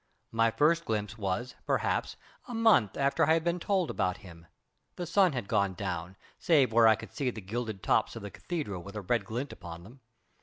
My 0.31 0.49
first 0.49 0.83
glimpse 0.85 1.15
was, 1.15 1.53
perhaps, 1.67 2.17
a 2.47 2.55
month 2.55 2.97
after 2.97 3.23
I 3.27 3.33
had 3.35 3.43
been 3.43 3.59
told 3.59 3.91
about 3.91 4.17
him. 4.25 4.47
The 4.95 5.05
sun 5.05 5.33
had 5.33 5.47
gone 5.47 5.75
down, 5.75 6.15
save 6.39 6.73
where 6.73 6.87
I 6.87 6.95
could 6.95 7.13
see 7.13 7.29
the 7.29 7.39
gilded 7.39 7.83
tops 7.83 8.15
of 8.15 8.23
the 8.23 8.31
Cathedral 8.31 8.81
with 8.81 8.95
a 8.95 9.01
red 9.01 9.25
glint 9.25 9.53
upon 9.53 9.83
them. 9.83 10.01